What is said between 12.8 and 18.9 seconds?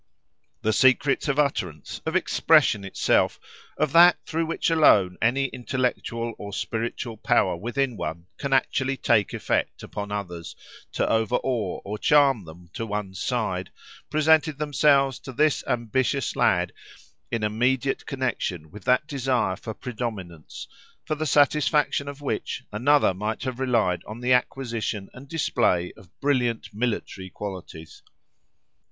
one's side, presented themselves to this ambitious lad in immediate connexion with